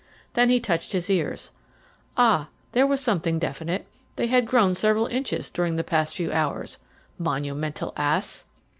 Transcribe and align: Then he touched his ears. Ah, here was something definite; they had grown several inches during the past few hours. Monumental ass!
Then 0.33 0.49
he 0.49 0.59
touched 0.59 0.93
his 0.93 1.11
ears. 1.11 1.51
Ah, 2.17 2.47
here 2.73 2.87
was 2.87 2.99
something 3.01 3.37
definite; 3.37 3.85
they 4.15 4.25
had 4.25 4.47
grown 4.47 4.73
several 4.73 5.05
inches 5.05 5.51
during 5.51 5.75
the 5.75 5.83
past 5.83 6.15
few 6.15 6.31
hours. 6.31 6.79
Monumental 7.19 7.93
ass! 7.95 8.45